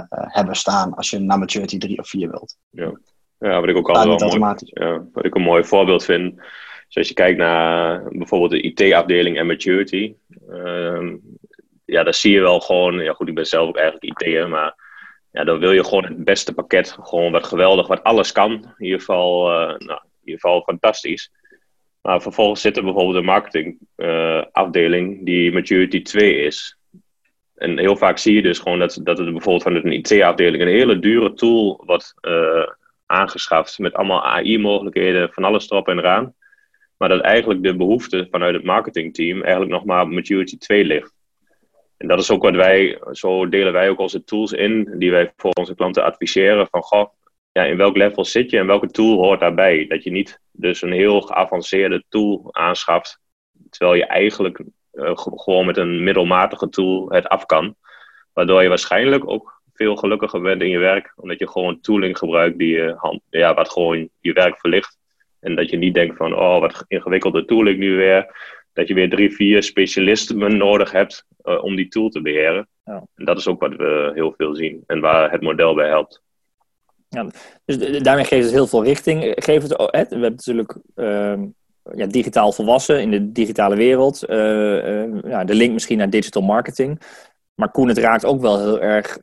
[0.10, 2.58] hebben staan als je naar maturity 3 of 4 wilt.
[2.70, 3.00] Ja,
[3.39, 6.36] ja wat ik ook altijd wel mooi, ja, wat ik een mooi voorbeeld vind.
[6.88, 10.15] Dus als je kijkt naar bijvoorbeeld de IT-afdeling en maturity
[11.88, 14.76] ja, dan zie je wel gewoon, ja goed, ik ben zelf ook eigenlijk IT'er, maar
[15.32, 18.52] ja, dan wil je gewoon het beste pakket, gewoon wat geweldig, wat alles kan.
[18.52, 21.32] In ieder geval, uh, nou, in geval fantastisch.
[22.02, 26.78] Maar vervolgens zit er bijvoorbeeld een marketingafdeling uh, die Maturity 2 is.
[27.56, 30.69] En heel vaak zie je dus gewoon dat, dat er bijvoorbeeld vanuit een IT-afdeling een
[30.69, 32.67] hele dure tool wordt uh,
[33.06, 36.34] aangeschaft met allemaal AI-mogelijkheden, van alles erop en eraan.
[36.97, 41.16] Maar dat eigenlijk de behoefte vanuit het marketingteam eigenlijk nog maar op Maturity 2 ligt.
[41.97, 45.33] En dat is ook wat wij, zo delen wij ook onze tools in, die wij
[45.36, 46.67] voor onze klanten adviseren.
[46.67, 47.07] Van goh,
[47.51, 49.86] ja, in welk level zit je en welke tool hoort daarbij?
[49.88, 53.19] Dat je niet dus een heel geavanceerde tool aanschaft,
[53.69, 54.62] terwijl je eigenlijk
[54.93, 57.75] uh, gewoon met een middelmatige tool het af kan.
[58.33, 62.57] Waardoor je waarschijnlijk ook veel gelukkiger bent in je werk, omdat je gewoon tooling gebruikt
[62.57, 64.97] die je hand, ja, wat gewoon je werk verlicht.
[65.39, 68.36] En dat je niet denkt van, oh, wat ingewikkelde tooling nu weer
[68.77, 72.67] dat je weer drie, vier specialisten nodig hebt uh, om die tool te beheren.
[72.85, 73.03] Ja.
[73.15, 76.21] En dat is ook wat we heel veel zien en waar het model bij helpt.
[77.09, 77.27] Ja,
[77.65, 79.33] dus daarmee geeft het heel veel richting.
[79.35, 81.33] Geeft het, we hebben natuurlijk uh,
[81.95, 84.23] ja, digitaal volwassen in de digitale wereld.
[84.29, 87.01] Uh, ja, de link misschien naar digital marketing.
[87.53, 89.17] Maar Koen, het raakt ook wel heel erg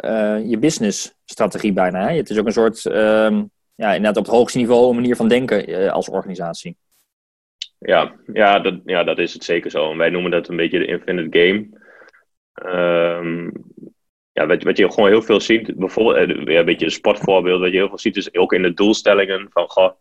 [0.49, 2.09] je businessstrategie bijna.
[2.09, 2.17] Hè?
[2.17, 3.43] Het is ook een soort, ehm,
[3.75, 6.77] ja, inderdaad op het hoogste niveau een manier van denken als organisatie.
[7.87, 9.91] Ja, ja, dat, ja, dat is het zeker zo.
[9.91, 11.83] En wij noemen dat een beetje de infinite game.
[13.19, 13.53] Um,
[14.33, 17.61] ja, wat, wat je gewoon heel veel ziet, bijvoorbeeld eh, ja, een beetje een sportvoorbeeld,
[17.61, 19.93] wat je heel veel ziet, is ook in de doelstellingen van, goh,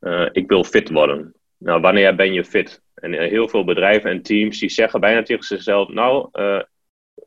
[0.00, 1.34] uh, ik wil fit worden.
[1.56, 2.82] Nou, wanneer ben je fit?
[2.94, 6.28] En uh, heel veel bedrijven en teams die zeggen bijna tegen zichzelf, nou,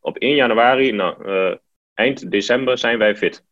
[0.01, 1.57] op 1 januari, nou,
[1.93, 3.45] eind december zijn wij fit.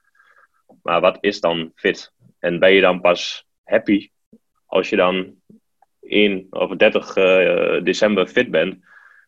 [0.83, 2.13] Maar wat is dan fit?
[2.39, 4.09] En ben je dan pas happy
[4.65, 5.38] als je dan
[6.09, 8.77] 1 of 30 uh, december fit bent?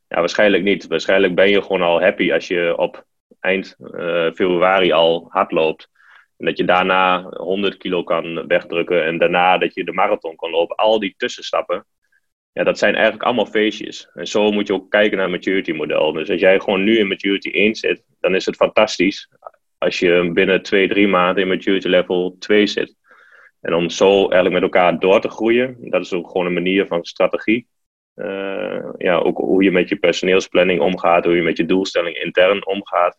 [0.07, 0.87] Ja, waarschijnlijk niet.
[0.87, 3.05] Waarschijnlijk ben je gewoon al happy als je op
[3.39, 5.89] eind uh, februari al hard loopt.
[6.37, 10.49] En dat je daarna 100 kilo kan wegdrukken en daarna dat je de marathon kan
[10.49, 10.75] lopen.
[10.75, 11.85] Al die tussenstappen,
[12.51, 14.09] ja, dat zijn eigenlijk allemaal feestjes.
[14.13, 16.11] En zo moet je ook kijken naar het maturity model.
[16.11, 19.29] Dus als jij gewoon nu in maturity 1 zit, dan is het fantastisch.
[19.77, 22.95] Als je binnen 2, 3 maanden in maturity level 2 zit.
[23.62, 26.88] En om zo eigenlijk met elkaar door te groeien, dat is ook gewoon een manier
[26.88, 27.67] van strategie.
[28.15, 32.65] Uh, ja, ook hoe je met je personeelsplanning omgaat, hoe je met je doelstelling intern
[32.65, 33.17] omgaat.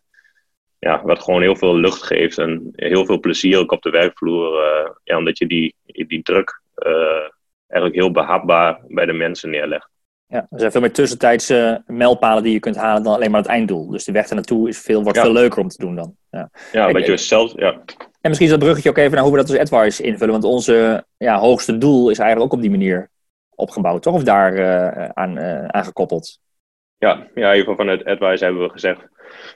[0.79, 4.53] Ja, wat gewoon heel veel lucht geeft en heel veel plezier ook op de werkvloer.
[4.53, 7.29] Uh, ja, omdat je die, die druk uh,
[7.67, 9.91] eigenlijk heel behapbaar bij de mensen neerlegt.
[10.27, 13.51] Ja, er zijn veel meer tussentijdse mijlpalen die je kunt halen dan alleen maar het
[13.51, 13.91] einddoel.
[13.91, 16.17] Dus de weg ernaartoe is veel, wordt veel leuker om te doen dan.
[16.31, 17.83] Ja, ja een beetje zelf, ja.
[18.23, 20.33] En misschien is dat bruggetje ook even naar hoe we dat als AdWise invullen.
[20.33, 23.11] Want onze ja, hoogste doel is eigenlijk ook op die manier
[23.55, 24.15] opgebouwd, toch?
[24.15, 26.41] Of daar uh, aan, uh, aan gekoppeld?
[26.99, 29.01] Ja, ja, in ieder geval vanuit AdWise hebben we gezegd...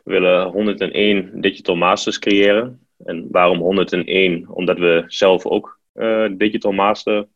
[0.04, 2.80] we willen 101 digital masters creëren.
[3.04, 4.48] En waarom 101?
[4.48, 7.26] Omdat we zelf ook uh, digital master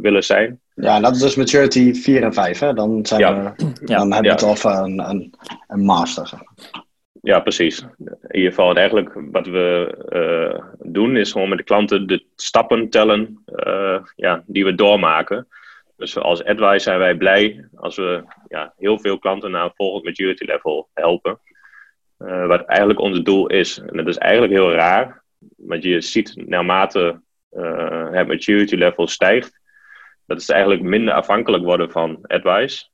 [0.00, 0.60] willen zijn.
[0.74, 2.74] Ja, en dat is dus maturity 4 en 5, hè?
[2.74, 3.54] Dan, zijn ja.
[3.56, 4.14] we, dan ja.
[4.14, 5.34] hebben we het over een, een,
[5.68, 6.30] een master.
[7.22, 7.80] Ja, precies.
[7.98, 12.90] In ieder geval, eigenlijk wat we uh, doen is gewoon met de klanten de stappen
[12.90, 15.48] tellen uh, ja, die we doormaken.
[15.96, 20.04] Dus als advice zijn wij blij als we ja, heel veel klanten naar een volgend
[20.04, 21.40] maturity level helpen.
[22.18, 23.78] Uh, wat eigenlijk ons doel is.
[23.78, 25.22] En dat is eigenlijk heel raar,
[25.56, 27.20] want je ziet naarmate
[28.10, 29.60] het maturity level stijgt,
[30.28, 32.86] dat is eigenlijk minder afhankelijk worden van advice.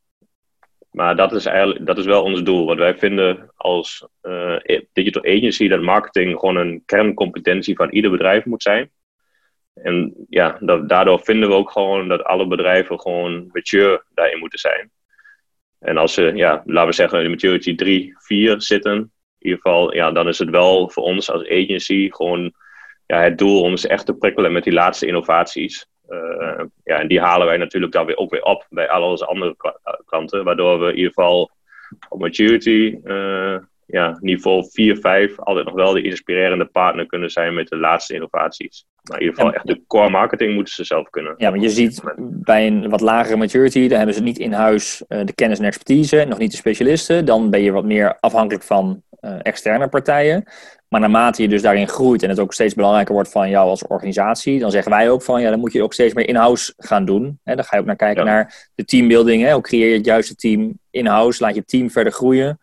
[0.94, 2.66] Maar dat is, eigenlijk, dat is wel ons doel.
[2.66, 4.56] Want wij vinden als uh,
[4.92, 8.90] digital agency dat marketing gewoon een kerncompetentie van ieder bedrijf moet zijn.
[9.74, 14.58] En ja, dat, daardoor vinden we ook gewoon dat alle bedrijven gewoon mature daarin moeten
[14.58, 14.90] zijn.
[15.78, 19.94] En als ze, ja, laten we zeggen, in maturity 3, 4 zitten, in ieder geval,
[19.94, 22.52] ja, dan is het wel voor ons als agency gewoon
[23.06, 25.86] ja, het doel om ze echt te prikkelen met die laatste innovaties.
[26.08, 29.26] Uh, ja, en die halen wij natuurlijk dan weer ook weer op bij al onze
[29.26, 29.56] andere
[30.04, 31.50] klanten, waardoor we in ieder geval
[32.08, 37.54] op maturity uh, ja, niveau 4, 5 altijd nog wel de inspirerende partner kunnen zijn
[37.54, 38.86] met de laatste innovaties.
[39.02, 41.34] Maar in ieder geval echt de core marketing moeten ze zelf kunnen.
[41.36, 45.02] Ja, maar je ziet bij een wat lagere maturity, dan hebben ze niet in huis
[45.08, 47.24] de kennis en expertise, nog niet de specialisten.
[47.24, 49.02] Dan ben je wat meer afhankelijk van
[49.42, 50.44] externe partijen.
[50.88, 53.86] Maar naarmate je dus daarin groeit en het ook steeds belangrijker wordt van jou als
[53.86, 57.04] organisatie, dan zeggen wij ook van ja, dan moet je ook steeds meer in-house gaan
[57.04, 57.40] doen.
[57.44, 59.42] Hè, dan ga je ook naar kijken naar de teambuilding.
[59.42, 61.42] Hè, hoe creëer je het juiste team in-house?
[61.42, 62.58] Laat je team verder groeien.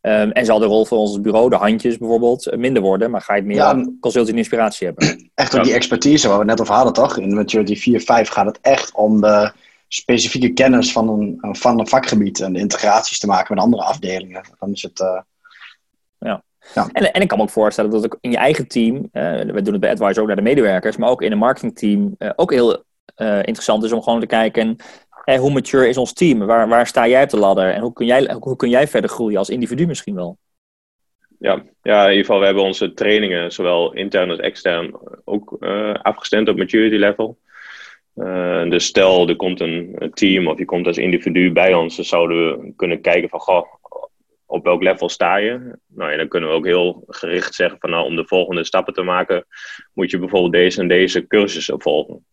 [0.00, 3.20] Um, en zal de rol van ons bureau, de handjes bijvoorbeeld, eh, minder worden, maar
[3.20, 5.30] ga je het meer ja, consulting en inspiratie hebben.
[5.34, 7.18] Echt ook die expertise waar we net over hadden, toch?
[7.18, 9.52] In Maturity 4, 5 gaat het echt om de
[9.88, 14.42] specifieke kennis van een, van een vakgebied en de integraties te maken met andere afdelingen.
[14.58, 15.00] Dan is het.
[15.00, 15.20] Uh...
[16.74, 16.88] Ja.
[16.92, 19.62] En, en ik kan me ook voorstellen dat ook in je eigen team, uh, we
[19.62, 22.52] doen het bij AdWise ook naar de medewerkers, maar ook in een marketingteam uh, ook
[22.52, 22.84] heel
[23.16, 24.76] uh, interessant is om gewoon te kijken
[25.26, 26.38] hey, hoe mature is ons team?
[26.38, 27.72] Waar, waar sta jij op de ladder?
[27.72, 30.38] En hoe kun jij, hoe kun jij verder groeien als individu misschien wel?
[31.38, 35.56] Ja, ja, in ieder geval, we hebben onze trainingen, zowel intern als extern, ook
[36.02, 37.38] afgestemd op maturity level.
[38.70, 42.60] dus stel, er komt een, team of je komt als individu bij ons, dan zouden
[42.60, 43.66] we kunnen kijken van, goh,
[44.46, 45.78] op welk level sta je?
[45.86, 49.02] Nou dan kunnen we ook heel gericht zeggen van nou, om de volgende stappen te
[49.02, 49.46] maken,
[49.92, 52.24] moet je bijvoorbeeld deze en deze cursussen volgen.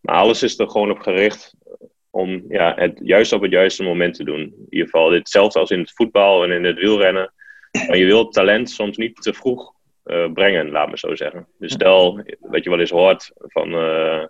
[0.00, 1.54] Maar alles is er gewoon op gericht
[2.10, 4.40] om ja, het juist op het juiste moment te doen.
[4.40, 7.32] In ieder geval, hetzelfde als in het voetbal en in het wielrennen.
[7.86, 9.72] Maar je wilt talent soms niet te vroeg
[10.04, 11.48] uh, brengen, laat me zo zeggen.
[11.58, 14.24] Dus stel, wat je wel eens hoort van, uh,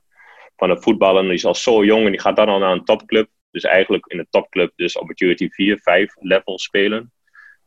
[0.57, 2.85] van een voetballer, die is al zo jong en die gaat dan al naar een
[2.85, 3.29] topclub.
[3.57, 7.13] Dus eigenlijk in de topclub dus op maturity 4, 5 level spelen.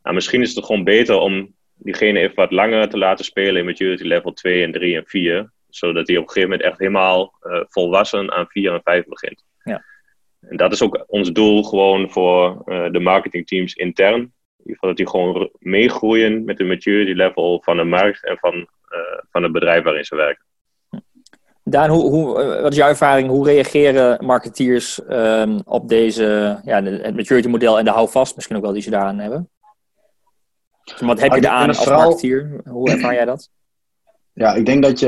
[0.02, 3.64] Nou, misschien is het gewoon beter om diegene even wat langer te laten spelen in
[3.64, 5.52] maturity level 2 en 3 en 4.
[5.68, 9.44] Zodat hij op een gegeven moment echt helemaal uh, volwassen aan 4 en 5 begint.
[9.64, 9.84] Ja.
[10.40, 14.20] En dat is ook ons doel gewoon voor uh, de marketingteams intern.
[14.20, 18.38] In ieder geval dat die gewoon meegroeien met de maturity level van de markt en
[18.38, 20.44] van, uh, van het bedrijf waarin ze werken.
[21.70, 23.28] Daan, hoe, hoe, eh, wat is jouw ervaring?
[23.28, 28.62] Hoe reageren marketeers um, op deze, ja, het maturity model en de houvast misschien ook
[28.62, 29.48] wel die ze daaraan hebben?
[30.84, 32.00] Dus wat heb je eraan als vooral...
[32.00, 32.60] marketeer?
[32.64, 33.48] Hoe ervaar jij dat?
[34.32, 35.06] Ja, ik denk dat je,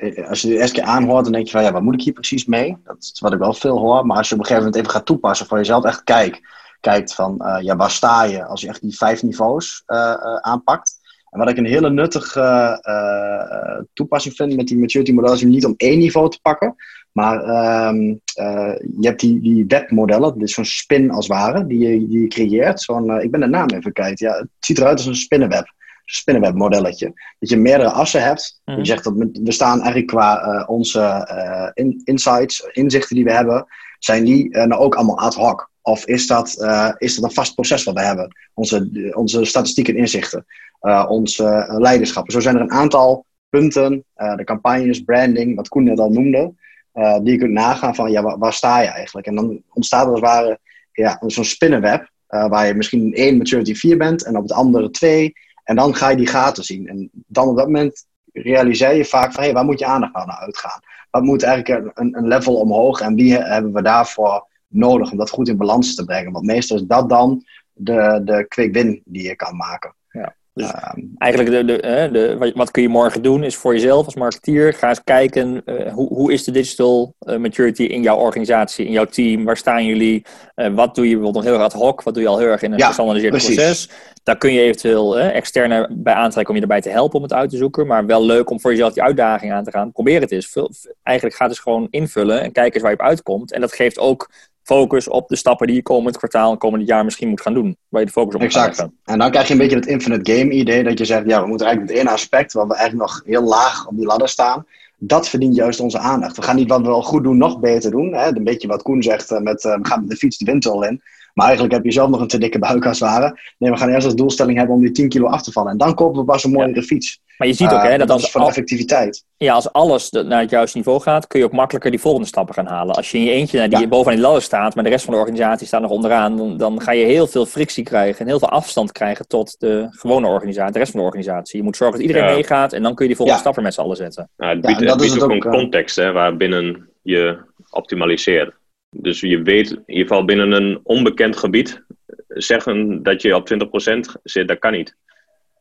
[0.00, 2.00] uh, als je de eerste keer aanhoort, dan denk je van ja, wat moet ik
[2.00, 2.76] hier precies mee?
[2.84, 4.06] Dat is wat ik wel veel hoor.
[4.06, 6.40] Maar als je op een gegeven moment even gaat toepassen, voor jezelf echt kijkt,
[6.80, 10.97] kijkt van uh, ja, waar sta je als je echt die vijf niveaus uh, aanpakt.
[11.30, 15.64] En wat ik een hele nuttige uh, toepassing vind met die maturity modellen is niet
[15.64, 16.74] om één niveau te pakken,
[17.12, 18.00] maar uh,
[18.40, 22.20] uh, je hebt die, die webmodellen, dus zo'n spin als het ware, die je, die
[22.20, 22.80] je creëert.
[22.80, 24.18] Zo'n, ik ben de naam even kwijt.
[24.18, 25.72] Ja, het ziet eruit als een spinnenweb.
[26.04, 27.12] spinnenweb modelletje.
[27.38, 28.60] Dat je meerdere assen hebt.
[28.64, 28.78] Mhm.
[28.78, 33.32] Je zegt dat we staan eigenlijk qua eh, onze eh, in, insights, inzichten die we
[33.32, 33.66] hebben,
[33.98, 35.70] zijn die eh, nou ook allemaal ad hoc?
[35.88, 38.36] Of is dat, eh, is dat een vast proces wat we hebben?
[38.54, 40.46] Onze, onze statistieken en inzichten,
[40.80, 42.32] eh, onze leiderschappen.
[42.32, 46.54] Zo zijn er een aantal punten, eh, de campagnes, branding, wat Koen net al noemde,
[46.92, 49.26] eh, die je kunt nagaan van ja, waar, sta je eigenlijk?
[49.26, 50.58] En dan ontstaat er als het ware
[50.92, 54.52] ja, zo'n spinnenweb, eh, waar je misschien in één maturity 4 bent en op het
[54.52, 55.32] andere 2.
[55.64, 56.88] En dan ga je die gaten zien.
[56.88, 60.14] En dan op dat moment realiseer je vaak van hé, hey, waar moet je aandacht
[60.14, 60.80] nou naar uitgaan?
[61.10, 65.30] Wat moet eigenlijk een, een level omhoog en wie hebben we daarvoor nodig om dat
[65.30, 66.32] goed in balans te brengen?
[66.32, 69.94] Want meestal is dat dan de, de quick win die je kan maken.
[70.10, 74.04] Ja, dus Ehm, Eigenlijk, de, de, de, wat, kun je morgen doen, is voor jezelf
[74.04, 74.74] als marketeer.
[74.74, 78.92] Ga eens kijken, eh, hoe, hoe is de digital eh, maturity in jouw organisatie, in
[78.92, 79.44] jouw team?
[79.44, 80.24] Waar staan jullie?
[80.54, 82.02] Eh, wat doe je bijvoorbeeld nog heel erg ad hoc?
[82.02, 83.90] Wat doe je al heel erg in een Ja, gestandardiseerd proces?
[84.22, 87.32] Daar kun je eventueel eh, externe bij aantrekken om je erbij te helpen om het
[87.32, 87.86] uit te zoeken.
[87.86, 89.92] Maar wel leuk om voor jezelf die uitdaging aan te gaan.
[89.92, 90.46] Probeer het eens.
[90.46, 90.70] Vul-
[91.02, 93.52] eigenlijk ga het eens gewoon invullen en kijk eens waar je op uitkomt.
[93.52, 94.30] En dat geeft ook
[94.68, 97.76] focus op de stappen die je komend kwartaal en komend jaar misschien moet gaan doen.
[97.88, 98.66] Waar je de focus op moet Exact.
[98.66, 98.96] leggen.
[99.04, 100.84] En dan krijg je een beetje het infinite game idee.
[100.84, 103.42] Dat je zegt, ja, we moeten eigenlijk met één aspect, waar we eigenlijk nog heel
[103.42, 104.66] laag op die ladder staan.
[104.98, 106.36] Dat verdient juist onze aandacht.
[106.36, 108.12] We gaan niet wat we al goed doen, nog beter doen.
[108.14, 108.26] Hè?
[108.26, 110.84] Een beetje wat Koen zegt, eh, met, eh, we gaan met de fiets de windtunnel
[110.84, 111.02] in.
[111.38, 113.38] Maar eigenlijk heb je zelf nog een te dikke buik als het ware.
[113.58, 115.70] Nee, we gaan eerst als doelstelling hebben om die 10 kilo af te vallen.
[115.72, 117.20] En dan kopen we pas een mooiere fiets.
[117.38, 119.24] Maar je ziet ook Eh, hè, dat is als, van al- effectiviteit.
[119.36, 122.54] ja, als alles naar het juiste niveau gaat, kun je ook makkelijker die volgende stappen
[122.54, 122.94] gaan halen.
[122.94, 123.86] Als je in je eentje naar die Ja.
[123.88, 126.80] bovenaan die ladder staat, maar de rest van de organisatie staat nog onderaan, dan, dan
[126.80, 130.72] ga je heel veel frictie krijgen en heel veel afstand krijgen tot de gewone organisatie,
[130.72, 131.58] de rest van de organisatie.
[131.58, 132.34] Je moet zorgen dat iedereen Ja.
[132.34, 133.44] meegaat en dan kun je die volgende Ja.
[133.46, 134.30] stappen met z'n allen zetten.
[134.36, 134.80] Nou, het Ja, biedt,
[135.14, 135.58] het ook ook, een eh.
[135.58, 137.38] context hè, waarbinnen je
[137.70, 138.52] optimaliseert.
[138.90, 141.84] Dus je weet in ieder geval binnen een onbekend gebied
[142.28, 144.96] zeggen dat je op 20% zit, dat kan niet.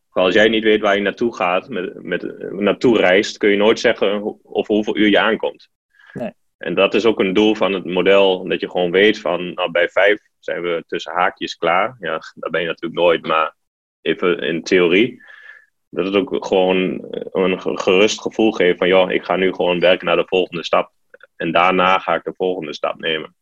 [0.09, 3.79] Als jij niet weet waar je naartoe gaat, met, met, naartoe reist, kun je nooit
[3.79, 5.69] zeggen over hoeveel uur je aankomt.
[6.13, 6.31] Nee.
[6.57, 9.71] En dat is ook een doel van het model, dat je gewoon weet van, nou,
[9.71, 11.97] bij vijf zijn we tussen haakjes klaar.
[11.99, 13.55] Ja, dat ben je natuurlijk nooit, maar
[14.01, 15.21] even in theorie.
[15.89, 19.79] Dat het ook gewoon een ge- gerust gevoel geeft van, joh, ik ga nu gewoon
[19.79, 20.91] werken naar de volgende stap.
[21.37, 23.35] En daarna ga ik de volgende stap nemen.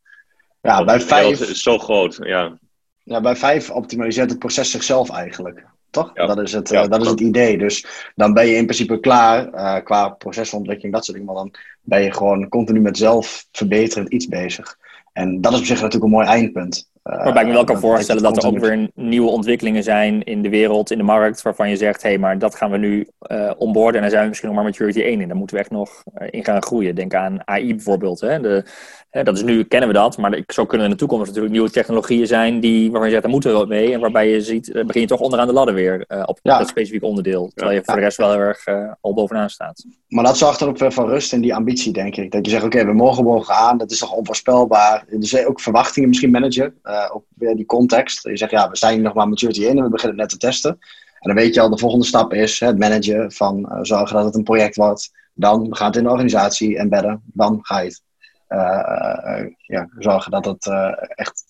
[0.62, 2.58] Ja, Want bij vijf, is zo groot, ja.
[3.04, 5.66] ja, bij vijf optimaliseert het proces zichzelf eigenlijk.
[5.90, 6.12] Toch?
[6.14, 6.26] Ja.
[6.26, 7.58] Dat is, het, Ja, eh, dat is het idee.
[7.58, 11.34] Dus dan ben je in principe klaar eh, qua procesontwikkeling, dat soort dingen.
[11.34, 14.78] Maar dan ben je gewoon continu met zelf verbeterend iets bezig.
[15.14, 16.90] En dat is op zich natuurlijk een mooi eindpunt.
[17.06, 20.24] Eh, Waarbij ik me wel kan dat- voorstellen dat er ook weer nieuwe ontwikkelingen zijn
[20.24, 22.78] in de wereld, in de markt, waarvan je zegt, hé, hey, maar dat gaan we
[22.78, 25.28] nu eh onboarden en daar zijn we misschien nog maar maturity 1 in.
[25.28, 26.96] Daar moeten we echt nog eh, in gaan groeien.
[26.96, 28.20] Denk aan AI bijvoorbeeld.
[28.20, 28.40] Hè?
[28.40, 28.66] De,
[29.10, 31.26] hè, dat is nu, kennen we dat, maar de- zo kunnen er in de toekomst
[31.26, 33.94] natuurlijk nieuwe technologieën zijn die, waarvan je zegt, daar moeten we wat mee.
[33.94, 36.58] En waarbij je ziet, begin je toch onderaan de ladder weer eh, op Ja.
[36.58, 37.52] dat specifieke onderdeel.
[37.56, 38.00] Terwijl je voor Ja.
[38.00, 38.66] de rest wel heel erg
[39.02, 39.86] al bovenaan staat.
[40.08, 42.32] Maar dat zorgt er ook weer van rust in die ambitie, denk ik.
[42.32, 45.06] Dat je zegt, oké, we mogen mogen aan, dat is toch onvoorspelbaar.
[45.10, 48.24] Dus ook verwachtingen misschien managen, eh, ook weer die context.
[48.24, 50.72] Je zegt, ja, we zijn nog maar maturity 1 en we beginnen net te testen.
[51.20, 54.26] En dan weet je al, de volgende stap is het managen van eh, zorgen dat
[54.26, 55.12] het een project wordt.
[55.34, 57.22] Dan we gaan het in de organisatie embedden.
[57.26, 58.04] Dan ga je het
[58.48, 60.70] eh, ja, zorgen dat het
[61.16, 61.44] echt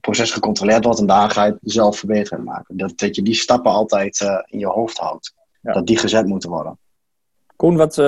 [0.00, 1.00] proces gecontroleerd wordt.
[1.00, 2.76] En daar ga je het zelf verbetering maken.
[2.76, 5.34] Dat, dat je die stappen altijd in je hoofd houdt.
[5.62, 5.72] Ja.
[5.72, 6.78] Dat die gezet moeten worden.
[7.56, 8.04] Koen, wat, eh,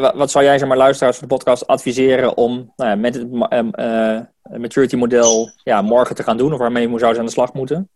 [0.00, 3.14] wa- wat zou jij zeg maar, luisteraars van de podcast adviseren om nou ja, met
[3.14, 4.20] het em, eh,
[4.56, 6.52] maturity model ja, morgen te gaan doen?
[6.52, 7.90] Of waarmee zouden ze aan de slag moeten?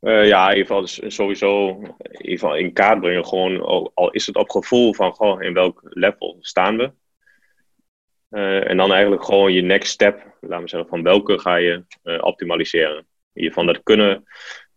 [0.00, 3.26] Eh, ja, in ieder geval sowieso in, in kaart brengen.
[3.26, 3.62] Gewoon,
[3.94, 6.92] al, is het op gevoel van in welk level staan we.
[8.28, 11.84] Eh, en dan eigenlijk gewoon je next step, laten we zeggen, van welke ga je
[12.02, 13.06] eh, optimaliseren.
[13.32, 14.24] Ieder geval, dat kunnen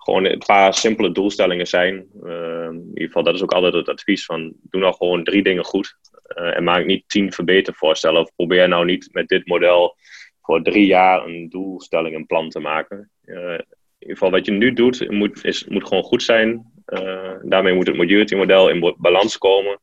[0.05, 2.05] gewoon een paar simpele doelstellingen zijn.
[2.23, 5.43] Eh, in ieder geval, dat is ook altijd het advies van, doe nou gewoon drie
[5.43, 5.97] dingen goed.
[6.25, 8.21] Eh, en maak niet tien verbetervoorstellen.
[8.21, 9.95] Of probeer nou niet met dit model
[10.41, 13.09] voor drie jaar een doelstelling, een plan te maken.
[13.25, 13.65] Eh, in
[13.99, 16.71] ieder geval, wat je nu doet, moet, is, moet gewoon goed zijn.
[16.85, 19.79] Eh, daarmee moet het maturity model in balans komen.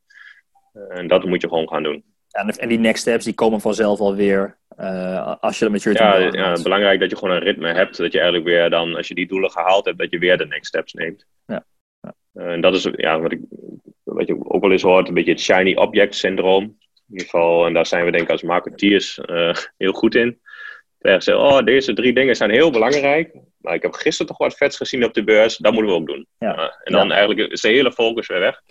[0.89, 2.03] En dat moet je gewoon gaan doen.
[2.33, 6.09] En, en die next steps die komen vanzelf alweer uh, als je de maturity Ja,
[6.11, 6.63] model ja, haalt.
[6.63, 7.97] belangrijk dat je gewoon een ritme hebt.
[7.97, 10.45] Dat je eigenlijk weer dan, als je die doelen gehaald hebt, dat je weer de
[10.45, 11.25] next steps neemt.
[11.45, 11.65] Ja.
[12.01, 12.13] Ja.
[12.33, 13.39] Eh, en dat is ja, wat, ik,
[14.03, 16.63] wat je ook wel eens hoort, een beetje het shiny object syndroom.
[16.63, 20.39] In ieder geval, en daar zijn we denk ik als marketeers uh, heel goed in.
[20.99, 23.35] Zeggen, oh, deze drie dingen zijn heel belangrijk.
[23.57, 25.57] Maar ik heb gisteren toch wat vets gezien op de beurs.
[25.57, 26.27] Dat moeten we ook doen.
[26.39, 26.79] Ja.
[26.83, 27.13] En dan Ja.
[27.15, 28.61] eigenlijk is de hele focus weer weg.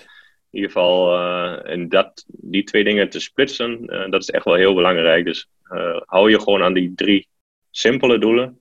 [0.53, 4.45] In ieder geval, uh, en dat, die twee dingen te splitsen, uh, dat is echt
[4.45, 5.25] wel heel belangrijk.
[5.25, 7.29] Dus uh, hou je gewoon aan die drie
[7.71, 8.61] simpele doelen.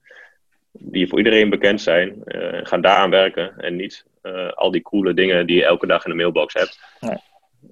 [0.72, 2.22] die voor iedereen bekend zijn.
[2.64, 4.06] ga daaraan werken en niet
[4.54, 6.80] al die coole dingen die je elke dag in de mailbox hebt.
[7.00, 7.18] Nee.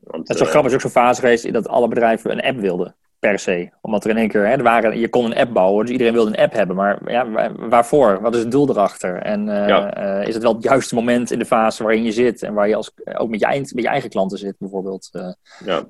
[0.04, 2.60] Want, het is zo grappig, is ook zo'n fase geweest dat alle bedrijven een app
[2.60, 3.70] wilden per se.
[3.82, 6.14] Omdat er in één keer, hè, er waren, je kon een app bouwen, dus iedereen
[6.14, 6.76] wilde een app hebben.
[6.76, 8.22] Maar ja, waarvoor?
[8.22, 9.22] Wat is het doel erachter?
[9.22, 12.54] En uh, is het wel het juiste moment in de fase waarin je zit en
[12.54, 15.10] waar je als, ook met je, eind, met je eigen klanten zit, bijvoorbeeld?
[15.12, 15.32] Uh,
[15.66, 15.84] ja.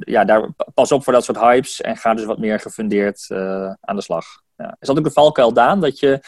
[0.00, 3.26] ja, daar, pas op voor dat soort hypes en ga dus wat meer gefundeerd
[3.80, 4.24] aan de slag.
[4.56, 4.76] Ja.
[4.80, 6.20] Is dat ook de valkuil, Daan, dat je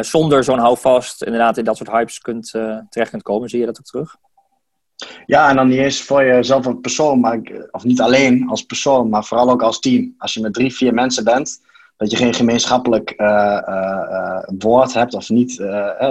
[0.00, 2.50] zonder zo'n houvast inderdaad in dat soort hypes kunt,
[2.88, 3.48] terecht kunt komen?
[3.48, 4.16] Zie je dat ook terug?
[5.26, 9.08] Ja, en dan niet eens voor jezelf als persoon, maar, of niet alleen als persoon,
[9.08, 10.14] maar vooral ook als team.
[10.18, 11.60] Als je met drie, vier mensen bent,
[11.96, 13.26] dat je geen gemeenschappelijk uh,
[13.68, 15.62] uh, woord hebt of niet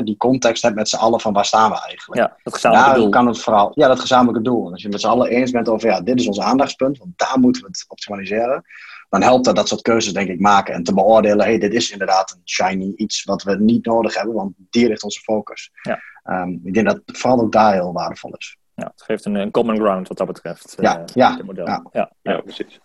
[0.04, 2.22] die context hebt met z'n allen van waar staan we eigenlijk.
[2.22, 3.10] Ja, dat gezamenlijke doel.
[3.10, 4.72] Kan het vooral, ja, dat gezamenlijke doel.
[4.72, 7.40] Als je met z'n allen eens bent over, ja, dit is ons aandachtspunt, want daar
[7.40, 8.64] moeten we het optimaliseren.
[9.10, 10.74] Dan helpt dat dat soort keuzes, denk ik, maken.
[10.74, 14.36] En te beoordelen, hey, dit is inderdaad een shiny iets wat we niet nodig hebben,
[14.36, 15.72] want die ligt onze focus.
[15.82, 16.00] Ja.
[16.24, 19.52] Um, ik denk dat vooral ook daar heel waardevol is ja, het geeft een, een
[19.52, 20.76] common ground wat dat betreft.
[20.80, 21.66] Ja, uh, ja, model.
[21.66, 21.86] ja.
[21.92, 22.42] ja, ja.
[22.42, 22.80] precies.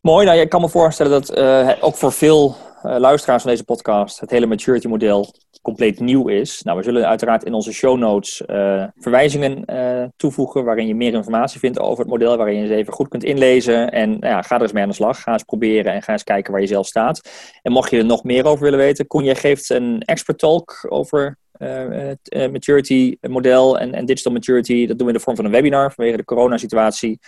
[0.00, 3.64] Mooi, nou, ik kan me voorstellen dat uh, ook voor veel uh, luisteraars van deze
[3.64, 6.62] podcast het hele maturity model compleet nieuw is.
[6.62, 8.42] Nou, we zullen uiteraard in onze show notes
[8.94, 9.64] verwijzingen
[10.16, 13.24] toevoegen waarin je meer informatie vindt over het model, waarin je ze even goed kunt
[13.24, 13.90] inlezen.
[13.90, 15.22] En nou ja, ga er eens mee aan de slag.
[15.22, 17.30] Ga eens proberen en ga eens kijken waar je zelf staat.
[17.62, 20.86] En mocht je er nog meer over willen weten, Koen, jij geeft een expert talk
[20.88, 21.38] over
[22.50, 24.86] maturity model en, en, digital maturity.
[24.86, 27.18] Dat doen we in de vorm van een webinar vanwege de coronasituatie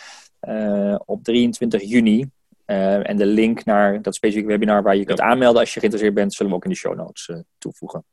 [1.04, 2.30] op 23 juni.
[2.64, 6.34] en de link naar dat specifieke webinar waar je kunt aanmelden als je geïnteresseerd bent,
[6.34, 8.04] zullen we ook in de show notes toevoegen.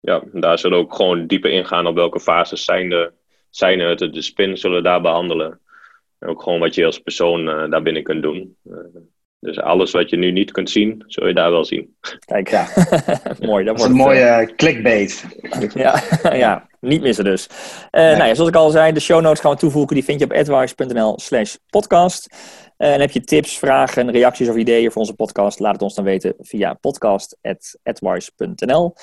[0.00, 3.12] Ja, daar zullen we ook gewoon dieper ingaan op welke fases zijn, de,
[3.50, 3.98] zijn het.
[3.98, 5.60] De spin zullen we daar behandelen.
[6.18, 8.56] En ook gewoon wat je als persoon daar binnen kunt doen.
[9.42, 11.96] Dus alles wat je nu niet kunt zien, zul je daar wel zien.
[12.24, 12.68] Kijk, ja.
[13.40, 13.64] mooi.
[13.64, 15.24] Dat, wordt een mooie uh, clickbait.
[15.74, 17.48] ja, ja, niet missen dus.
[17.50, 17.56] Uh,
[18.02, 19.94] nou ja, zoals ik al zei, de show notes gaan we toevoegen.
[19.94, 22.36] Die vind je op advice.nl slash podcast.
[22.78, 25.60] Uh, en heb je tips, vragen, reacties of ideeën voor onze podcast?
[25.60, 28.94] Laat het ons dan weten via podcast.advice.nl.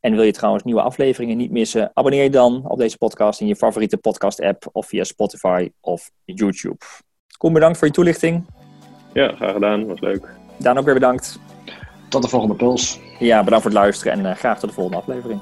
[0.00, 1.90] En wil je trouwens nieuwe afleveringen niet missen?
[1.92, 6.10] Abonneer je dan op deze podcast in je favoriete podcast app of via Spotify of
[6.24, 6.84] YouTube.
[7.38, 8.46] Koen, bedankt voor je toelichting.
[9.14, 9.86] Ja, graag gedaan.
[9.86, 10.28] Was leuk.
[10.58, 11.38] Daan ook weer bedankt.
[12.08, 13.00] Tot de volgende puls.
[13.18, 15.40] Ja, bedankt voor het luisteren en uh, graag tot de volgende aflevering.